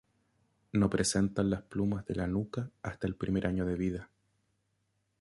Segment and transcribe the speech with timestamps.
[0.73, 4.09] No presentan las plumas de la nuca hasta el primer año de vida.